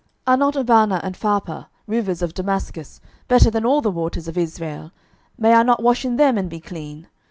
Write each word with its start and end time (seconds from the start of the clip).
12:005:012 0.25 0.33
Are 0.33 0.37
not 0.37 0.55
Abana 0.55 0.99
and 1.03 1.15
Pharpar, 1.15 1.67
rivers 1.85 2.23
of 2.23 2.33
Damascus, 2.33 3.01
better 3.27 3.51
than 3.51 3.67
all 3.67 3.81
the 3.81 3.91
waters 3.91 4.27
of 4.27 4.35
Israel? 4.35 4.91
may 5.37 5.53
I 5.53 5.61
not 5.61 5.83
wash 5.83 6.03
in 6.05 6.15
them, 6.17 6.39
and 6.39 6.49
be 6.49 6.59
clean? 6.59 7.05